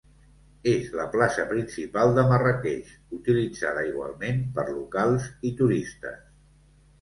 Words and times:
És 0.69 0.85
la 0.99 1.03
plaça 1.15 1.43
principal 1.51 2.13
de 2.15 2.23
Marràqueix, 2.31 2.89
utilitzada 3.19 3.85
igualment 3.91 4.41
per 4.57 4.65
locals 4.79 5.29
i 5.51 5.55
turistes. 5.61 6.19